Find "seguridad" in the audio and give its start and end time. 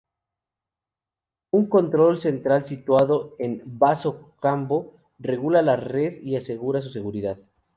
6.89-7.37